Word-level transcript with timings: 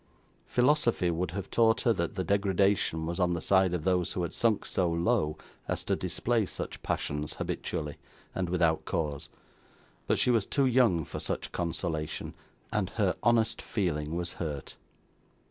Philosophy 0.47 1.11
would 1.11 1.29
have 1.29 1.51
taught 1.51 1.81
her 1.81 1.93
that 1.93 2.15
the 2.15 2.23
degradation 2.23 3.05
was 3.05 3.19
on 3.19 3.35
the 3.35 3.39
side 3.41 3.71
of 3.71 3.83
those 3.83 4.13
who 4.13 4.23
had 4.23 4.33
sunk 4.33 4.65
so 4.65 4.89
low 4.89 5.37
as 5.67 5.83
to 5.83 5.95
display 5.95 6.43
such 6.43 6.81
passions 6.81 7.35
habitually, 7.35 7.97
and 8.33 8.49
without 8.49 8.83
cause: 8.83 9.29
but 10.07 10.17
she 10.17 10.31
was 10.31 10.47
too 10.47 10.65
young 10.65 11.05
for 11.05 11.19
such 11.19 11.51
consolation, 11.51 12.33
and 12.73 12.89
her 12.89 13.15
honest 13.21 13.61
feeling 13.61 14.15
was 14.15 14.33
hurt. 14.33 14.75